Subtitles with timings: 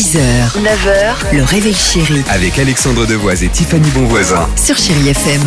[0.00, 0.16] 6h,
[0.62, 4.48] 9h, le réveil chéri Avec Alexandre Devoise et Tiffany Bonvoisin.
[4.56, 5.42] sur Chérie FM.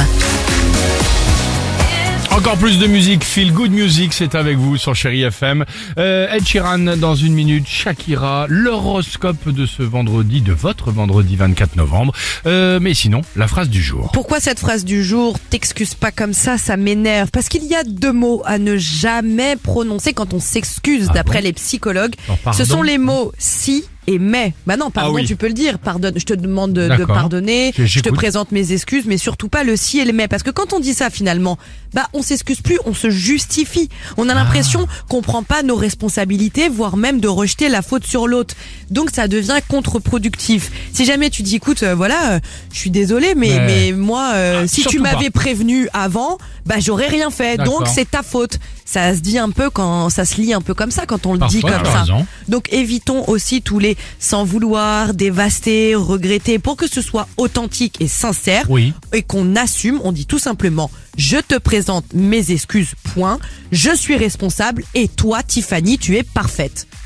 [2.30, 5.66] Encore plus de musique, Feel Good Music, c'est avec vous sur Chéri FM.
[5.98, 11.76] Euh, Ed Sheeran dans une minute, Shakira, l'horoscope de ce vendredi, de votre vendredi 24
[11.76, 12.14] novembre.
[12.46, 14.12] Euh, mais sinon, la phrase du jour.
[14.14, 17.32] Pourquoi cette phrase du jour T'excuses pas comme ça, ça m'énerve?
[17.32, 21.54] Parce qu'il y a deux mots à ne jamais prononcer quand on s'excuse, d'après les
[21.54, 22.14] psychologues.
[22.30, 24.54] Oh, pardon Ce sont les mots si et mais.
[24.68, 25.26] Bah non, pardon, Ah oui.
[25.26, 25.80] tu peux le dire.
[25.80, 27.74] Pardonne, je te demande de, pardonner.
[27.78, 30.28] Je- te présente mes excuses, mais surtout pas le si et le mais.
[30.28, 31.58] Parce que quand on dit ça, finalement,
[31.94, 33.90] bah on s'excuse plus, on se justifie.
[34.18, 38.28] On a l'impression qu'on prend pas nos responsabilités, voire même de rejeter la faute sur
[38.28, 38.56] l'autre.
[38.90, 40.72] Donc ça devient contre-productif.
[40.94, 42.40] Si jamais tu dis, écoute, euh, voilà, euh,
[42.74, 47.08] je suis désolé, mais mais moi, euh, Ah, si tu m'avais prévenu avant, bah j'aurais
[47.08, 47.58] rien fait.
[47.58, 48.60] Donc c'est ta faute.
[48.86, 51.34] Ça se dit un peu quand ça se lit un peu comme ça quand on
[51.34, 52.02] le dit comme ça.
[52.02, 52.26] raison.
[52.50, 58.08] Donc évitons aussi tous les sans vouloir, dévaster, regretter pour que ce soit authentique et
[58.08, 58.94] sincère Oui.
[59.14, 60.00] et qu'on assume.
[60.04, 62.96] On dit tout simplement je te présente mes excuses.
[63.14, 63.38] Point.
[63.72, 66.88] Je suis responsable et toi Tiffany tu es parfaite.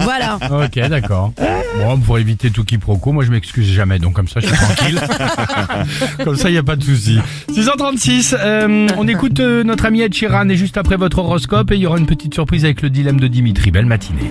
[0.00, 0.38] voilà.
[0.50, 1.32] Ok, d'accord.
[1.78, 5.00] Bon, pour éviter tout quiproquo, moi je m'excuse jamais, donc comme ça je suis tranquille.
[6.24, 7.18] comme ça, il n'y a pas de souci.
[7.50, 11.76] 6h36, euh, on écoute euh, notre ami Ed Sheeran et juste après votre horoscope, et
[11.76, 13.70] il y aura une petite surprise avec le dilemme de Dimitri.
[13.70, 14.30] Belle matinée.